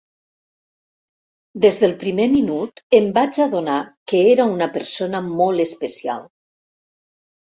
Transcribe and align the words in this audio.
Des 1.65 1.75
del 1.83 1.91
primer 2.03 2.25
minut 2.31 2.81
em 2.99 3.09
vaig 3.17 3.37
adonar 3.45 3.75
que 4.13 4.21
era 4.31 4.47
una 4.55 4.69
persona 4.79 5.21
molt 5.27 5.65
especial. 5.67 6.25